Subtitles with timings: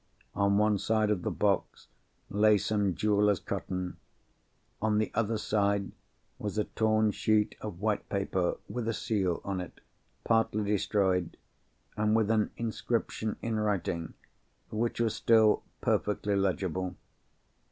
[0.33, 1.87] On one side of the box
[2.31, 3.97] lay some jewellers' cotton.
[4.81, 5.91] On the other side,
[6.39, 9.79] was a torn sheet of white paper, with a seal on it,
[10.23, 11.37] partly destroyed,
[11.95, 14.15] and with an inscription in writing,
[14.71, 16.95] which was still perfectly legible.